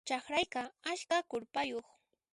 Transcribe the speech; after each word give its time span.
Chakrayqa 0.09 0.61
askha 0.91 1.17
k'urpayuq. 1.29 1.87